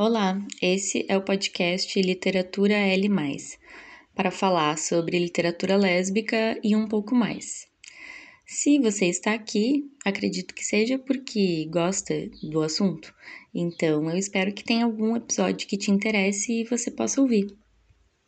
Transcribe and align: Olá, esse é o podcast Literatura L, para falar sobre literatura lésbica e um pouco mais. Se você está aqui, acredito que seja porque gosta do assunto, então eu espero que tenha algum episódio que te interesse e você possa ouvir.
Olá, 0.00 0.40
esse 0.62 1.04
é 1.08 1.16
o 1.16 1.24
podcast 1.24 2.00
Literatura 2.00 2.72
L, 2.72 3.08
para 4.14 4.30
falar 4.30 4.78
sobre 4.78 5.18
literatura 5.18 5.76
lésbica 5.76 6.56
e 6.62 6.76
um 6.76 6.86
pouco 6.86 7.16
mais. 7.16 7.66
Se 8.46 8.78
você 8.78 9.06
está 9.06 9.34
aqui, 9.34 9.90
acredito 10.04 10.54
que 10.54 10.64
seja 10.64 11.00
porque 11.00 11.64
gosta 11.68 12.14
do 12.44 12.62
assunto, 12.62 13.12
então 13.52 14.08
eu 14.08 14.16
espero 14.16 14.54
que 14.54 14.62
tenha 14.62 14.84
algum 14.84 15.16
episódio 15.16 15.66
que 15.66 15.76
te 15.76 15.90
interesse 15.90 16.60
e 16.60 16.64
você 16.64 16.92
possa 16.92 17.20
ouvir. 17.20 17.48